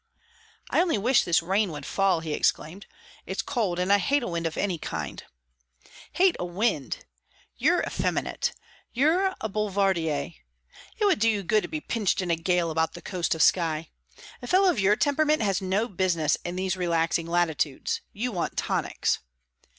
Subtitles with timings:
[0.71, 2.87] "I only wish this wind would fall!" he exclaimed.
[3.27, 5.23] "It's cold, and I hate a wind of any kind."
[6.13, 7.05] "Hate a wind?
[7.55, 8.53] You're effeminate;
[8.91, 10.31] you're a boulevardier.
[10.97, 13.43] It would do you good to be pitched in a gale about the coast of
[13.43, 13.91] Skye.
[14.41, 18.01] A fellow of your temperament has no business in these relaxing latitudes.
[18.11, 19.19] You want tonics."